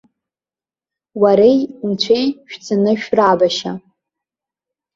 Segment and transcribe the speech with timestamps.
[1.21, 3.71] Уареи унцәеи шәцаны шәрабашьы.